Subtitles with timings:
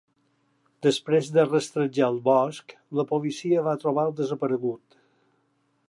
[0.85, 5.03] Després de rastrejar el bosc, la policia va trobar el desaparegut.